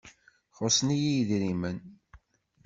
[0.57, 1.77] Xuṣṣen-iyi idrimen.